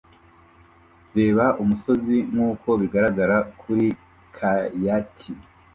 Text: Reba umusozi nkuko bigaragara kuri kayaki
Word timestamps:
Reba 1.17 1.45
umusozi 1.61 2.15
nkuko 2.31 2.69
bigaragara 2.81 3.37
kuri 3.59 3.87
kayaki 4.35 5.31